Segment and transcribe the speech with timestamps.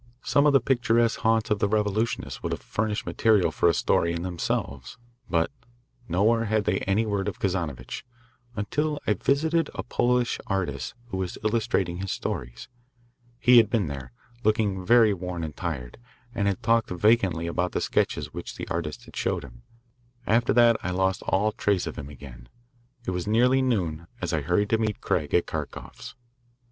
[0.23, 4.13] Some of the picturesque haunts of the revolutionists would have furnished material for a story
[4.13, 4.97] in themselves.
[5.29, 5.51] But
[6.09, 8.03] nowhere had they any word of Kazanovitch,
[8.55, 12.67] until I visited a Polish artist who was illustrating his stories.
[13.37, 14.11] He had been there,
[14.43, 15.99] looking very worn and tired,
[16.33, 19.61] and had talked vacantly about the sketches which the artist had showed him.
[20.25, 22.49] After that I lost all trace of him again.
[23.05, 26.15] It was nearly noon as I hurried to meet Craig at Kharkoff's.